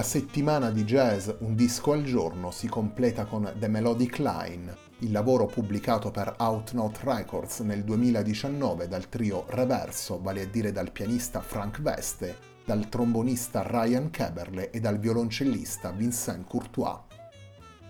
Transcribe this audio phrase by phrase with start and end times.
[0.00, 5.12] La settimana di jazz Un disco al giorno si completa con The Melodic Line, il
[5.12, 11.42] lavoro pubblicato per Outnote Records nel 2019 dal trio Reverso, vale a dire dal pianista
[11.42, 12.34] Frank Veste,
[12.64, 17.00] dal trombonista Ryan Keberle e dal violoncellista Vincent Courtois.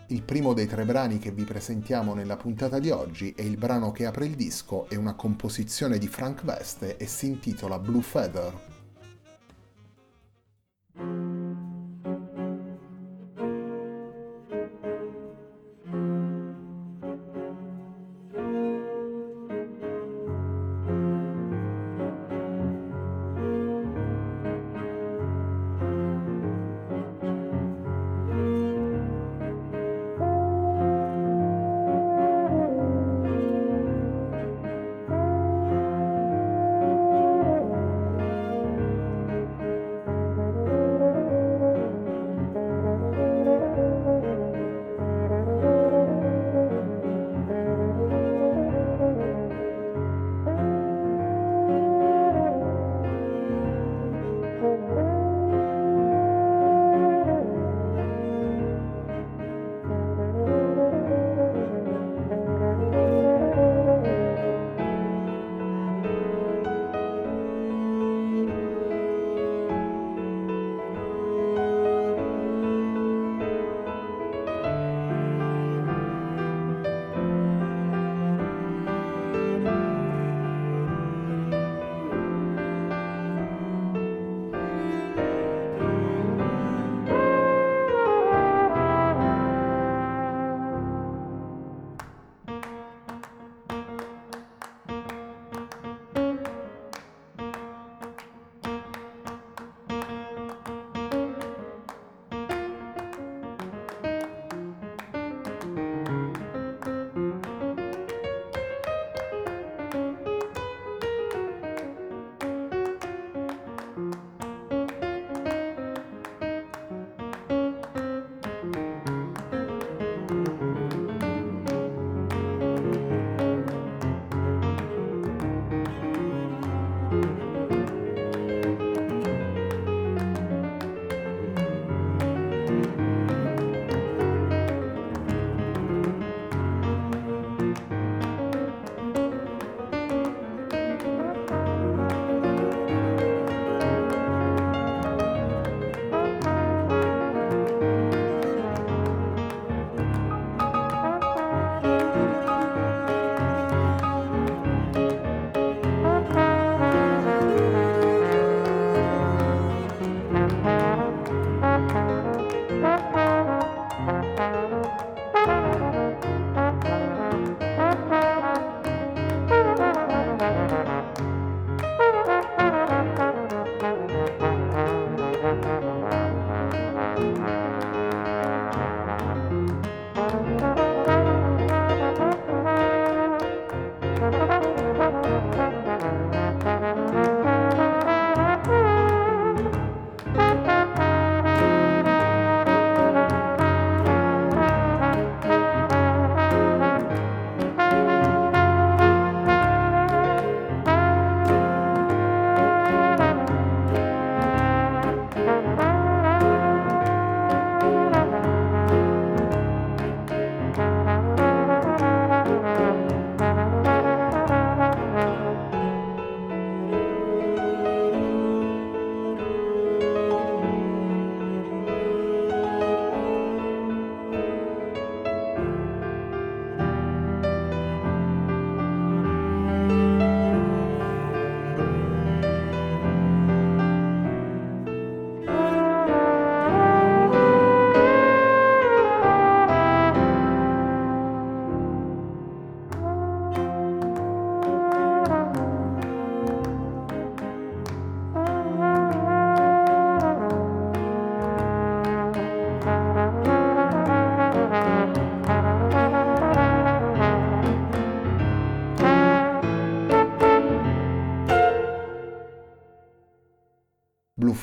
[0.08, 3.92] Il primo dei tre brani che vi presentiamo nella puntata di oggi è il brano
[3.92, 8.69] che apre il disco, è una composizione di Frank Veste e si intitola Blue Feather.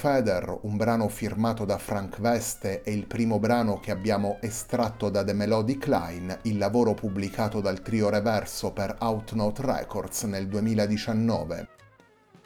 [0.08, 5.22] Feather, un brano firmato da Frank Veste, è il primo brano che abbiamo estratto da
[5.22, 11.68] The Melodic Line, il lavoro pubblicato dal trio Reverso per Outnote Records nel 2019.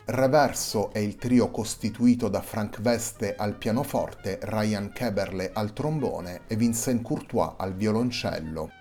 [0.05, 6.55] Reverso è il trio costituito da Frank Veste al pianoforte, Ryan Keberle al trombone e
[6.55, 8.80] Vincent Courtois al violoncello.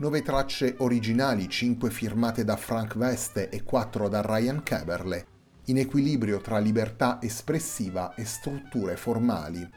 [0.00, 5.26] Nove tracce originali, cinque firmate da Frank Veste e quattro da Ryan Keberle,
[5.64, 9.68] in equilibrio tra libertà espressiva e strutture formali.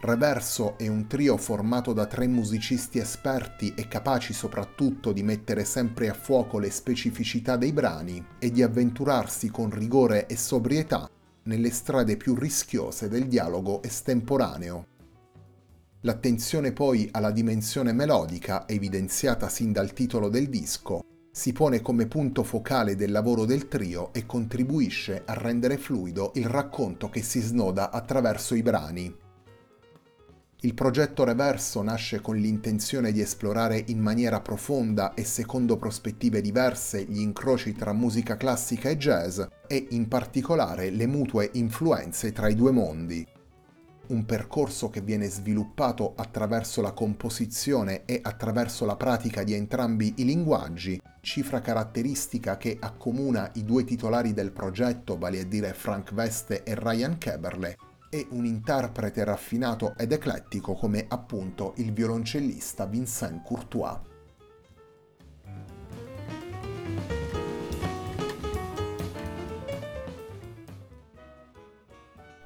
[0.00, 6.08] Reverso è un trio formato da tre musicisti esperti e capaci soprattutto di mettere sempre
[6.08, 11.06] a fuoco le specificità dei brani e di avventurarsi con rigore e sobrietà
[11.42, 14.86] nelle strade più rischiose del dialogo estemporaneo.
[16.02, 21.00] L'attenzione poi alla dimensione melodica, evidenziata sin dal titolo del disco,
[21.32, 26.46] si pone come punto focale del lavoro del trio e contribuisce a rendere fluido il
[26.46, 29.12] racconto che si snoda attraverso i brani.
[30.60, 37.04] Il progetto Reverso nasce con l'intenzione di esplorare in maniera profonda e secondo prospettive diverse
[37.04, 42.54] gli incroci tra musica classica e jazz e in particolare le mutue influenze tra i
[42.54, 43.26] due mondi
[44.08, 50.24] un percorso che viene sviluppato attraverso la composizione e attraverso la pratica di entrambi i
[50.24, 56.62] linguaggi, cifra caratteristica che accomuna i due titolari del progetto, vale a dire Frank Veste
[56.62, 57.76] e Ryan Keberle,
[58.10, 63.98] e un interprete raffinato ed eclettico come appunto il violoncellista Vincent Courtois.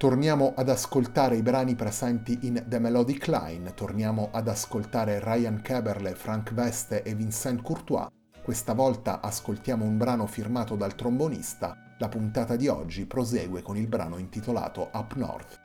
[0.02, 6.16] Torniamo ad ascoltare i brani presenti in The Melodic Line, torniamo ad ascoltare Ryan Keberle,
[6.16, 8.08] Frank Veste e Vincent Courtois.
[8.43, 11.94] Questa volta ascoltiamo un brano firmato dal trombonista.
[11.98, 15.61] La puntata di oggi prosegue con il brano intitolato Up North.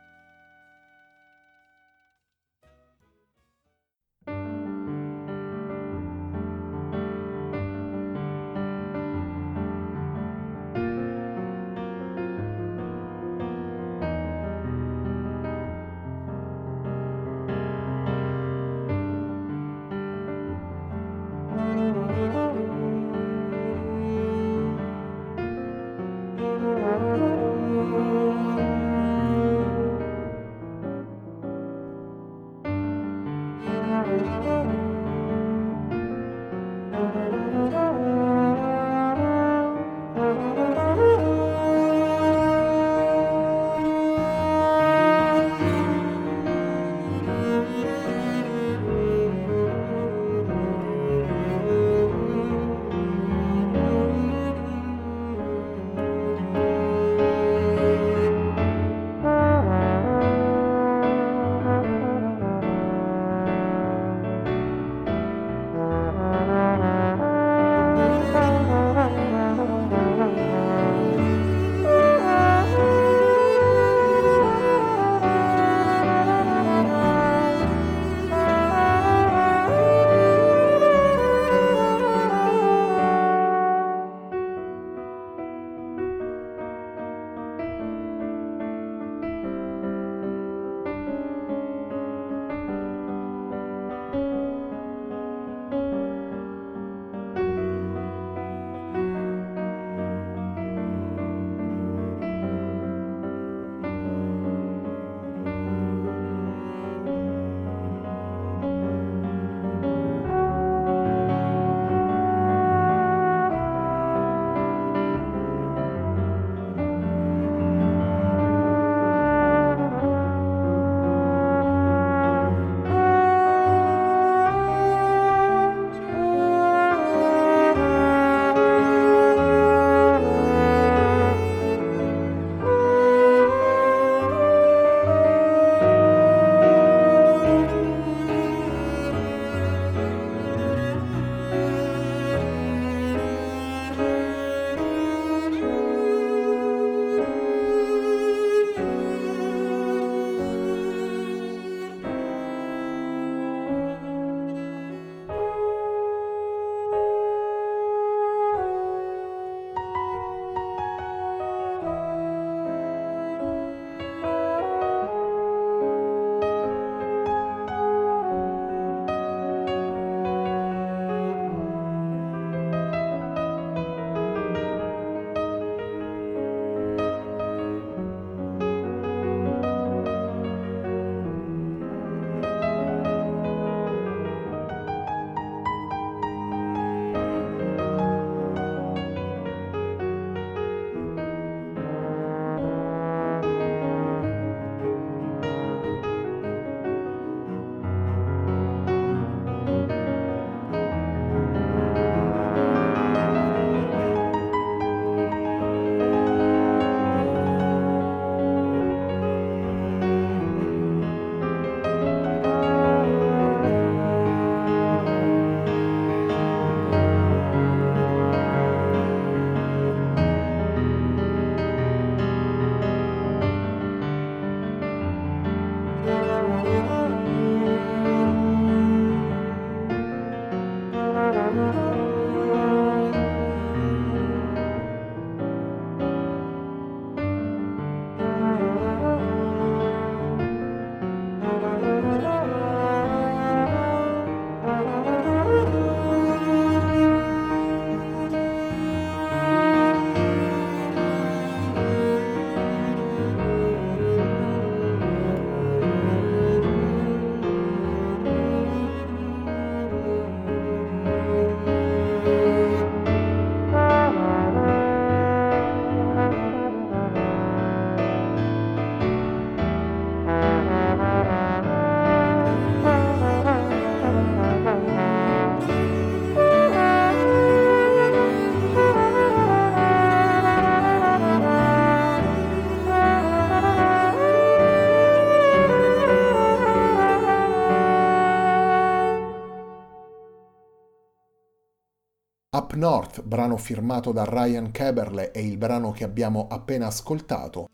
[292.74, 297.68] North, brano firmato da Ryan Keberle, è il brano che abbiamo appena ascoltato.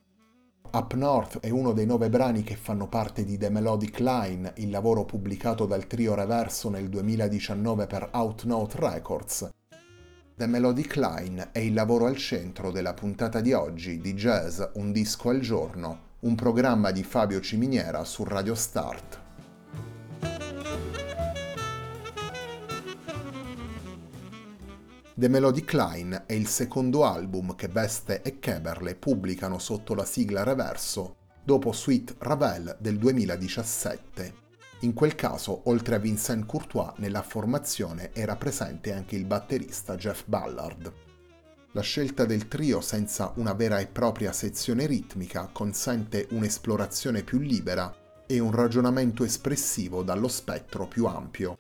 [0.72, 4.70] Up North è uno dei nove brani che fanno parte di The Melodic Line, il
[4.70, 9.50] lavoro pubblicato dal trio Reverso nel 2019 per Outnote Records.
[10.36, 14.92] The Melodic Line è il lavoro al centro della puntata di oggi di Jazz Un
[14.92, 19.23] disco al giorno, un programma di Fabio Ciminiera su Radio Start.
[25.16, 30.42] The Melodic Line è il secondo album che Beste e Keberle pubblicano sotto la sigla
[30.42, 34.34] Reverso dopo Sweet Ravel del 2017.
[34.80, 40.24] In quel caso, oltre a Vincent Courtois, nella formazione era presente anche il batterista Jeff
[40.26, 40.92] Ballard.
[41.74, 47.96] La scelta del trio senza una vera e propria sezione ritmica consente un'esplorazione più libera
[48.26, 51.58] e un ragionamento espressivo dallo spettro più ampio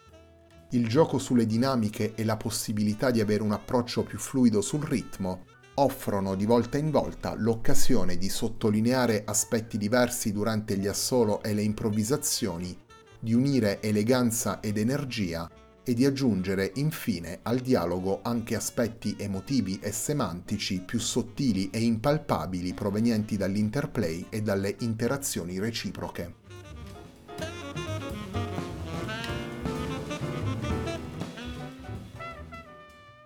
[0.73, 5.45] il gioco sulle dinamiche e la possibilità di avere un approccio più fluido sul ritmo
[5.75, 11.63] offrono di volta in volta l'occasione di sottolineare aspetti diversi durante gli assolo e le
[11.63, 12.77] improvvisazioni,
[13.19, 15.49] di unire eleganza ed energia
[15.83, 22.73] e di aggiungere infine al dialogo anche aspetti emotivi e semantici più sottili e impalpabili
[22.73, 26.41] provenienti dall'interplay e dalle interazioni reciproche.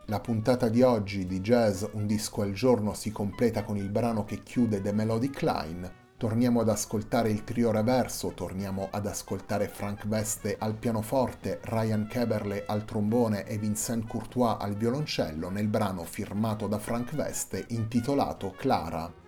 [0.10, 4.24] La puntata di oggi di Jazz Un disco al giorno si completa con il brano
[4.24, 5.92] che chiude The Melodic Line.
[6.16, 12.64] Torniamo ad ascoltare il trio reverso, torniamo ad ascoltare Frank Veste al pianoforte, Ryan Keberle
[12.68, 19.27] al trombone e Vincent Courtois al violoncello nel brano firmato da Frank Veste intitolato Clara.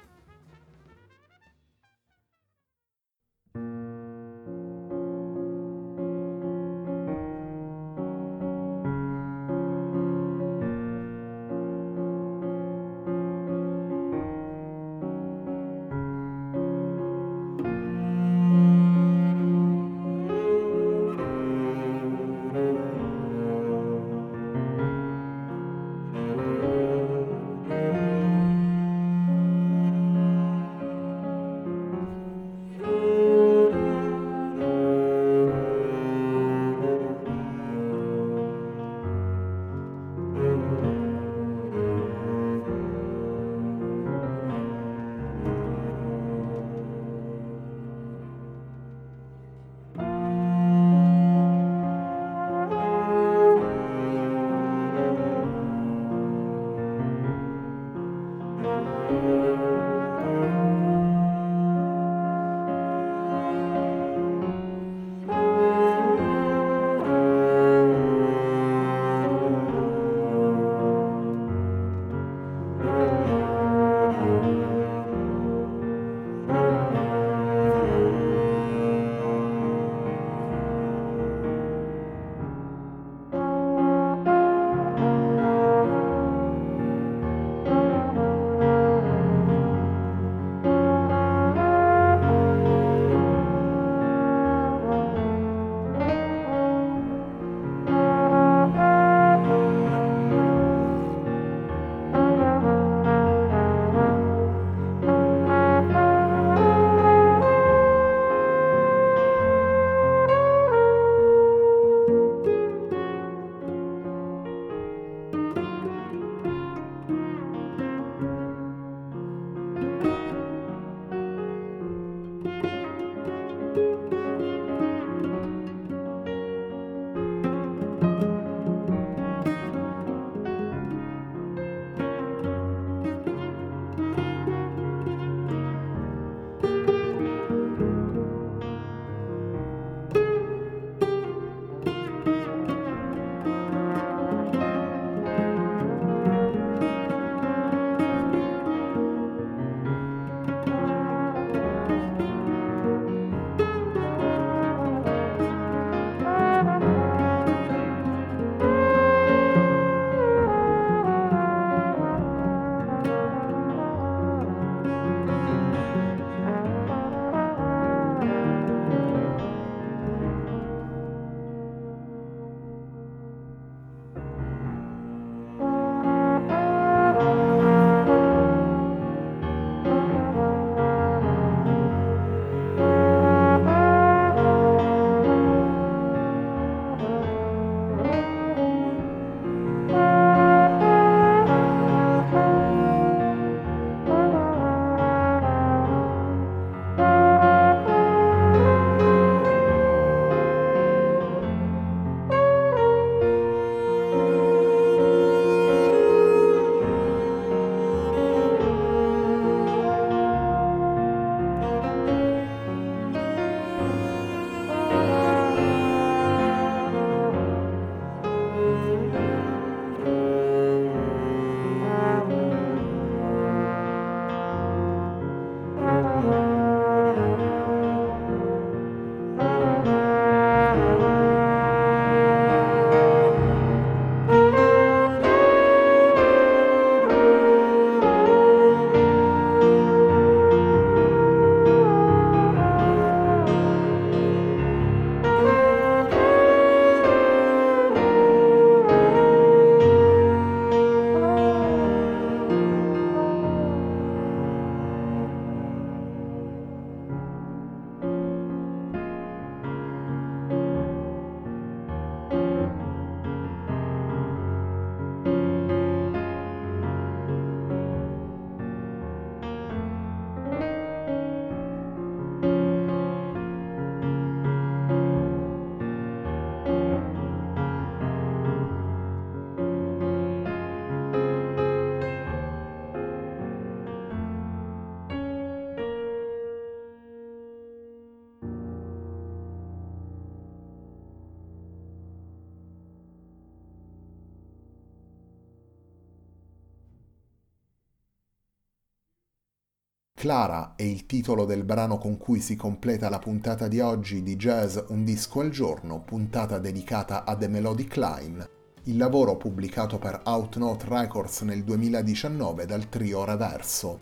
[300.20, 304.36] Clara è il titolo del brano con cui si completa la puntata di oggi di
[304.36, 308.50] Jazz Un disco al giorno, puntata dedicata a The Melodic Line,
[308.84, 314.00] il lavoro pubblicato per Outnote Records nel 2019 dal trio Reverso.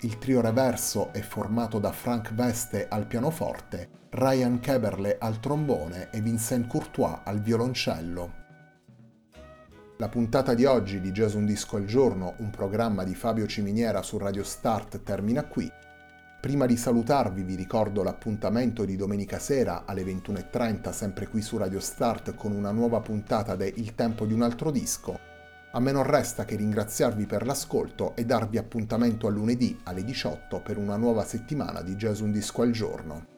[0.00, 6.20] Il trio Reverso è formato da Frank Veste al pianoforte, Ryan Keberle al trombone e
[6.20, 8.44] Vincent Courtois al violoncello.
[9.98, 14.02] La puntata di oggi di Jazz Un Disco al Giorno, un programma di Fabio Ciminiera
[14.02, 15.72] su Radio Start, termina qui.
[16.38, 21.80] Prima di salutarvi vi ricordo l'appuntamento di domenica sera alle 21.30 sempre qui su Radio
[21.80, 25.18] Start con una nuova puntata de Il tempo di un altro disco.
[25.72, 30.60] A me non resta che ringraziarvi per l'ascolto e darvi appuntamento a lunedì alle 18
[30.60, 33.35] per una nuova settimana di Jazz Un Disco al Giorno.